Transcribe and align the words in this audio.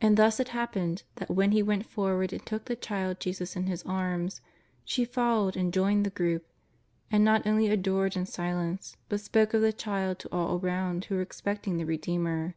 And 0.00 0.16
thus 0.16 0.40
it 0.40 0.48
happened 0.48 1.04
that 1.14 1.30
when 1.30 1.52
he 1.52 1.62
went 1.62 1.86
forward 1.86 2.32
and 2.32 2.44
took 2.44 2.64
the 2.64 2.74
Child 2.74 3.20
Jesus 3.20 3.54
into 3.54 3.68
his 3.68 3.84
arms, 3.84 4.40
she 4.84 5.04
followed 5.04 5.56
and 5.56 5.72
joined 5.72 6.04
the 6.04 6.10
group, 6.10 6.44
and 7.08 7.24
not 7.24 7.46
only 7.46 7.68
adored 7.68 8.16
in 8.16 8.26
silence, 8.26 8.96
but 9.08 9.20
spoke 9.20 9.54
of 9.54 9.62
the 9.62 9.72
Child 9.72 10.18
to 10.18 10.32
all 10.32 10.58
around 10.58 11.04
who 11.04 11.14
were 11.14 11.22
expecting 11.22 11.76
the 11.76 11.86
Redeemer. 11.86 12.56